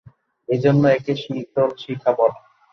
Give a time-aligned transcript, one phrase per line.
[0.49, 2.39] এজন্য একে শীতল শিখা বলে।